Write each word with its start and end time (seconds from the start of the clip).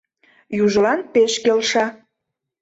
Южылан 0.61 0.99
пеш 1.13 1.33
келша. 1.43 1.85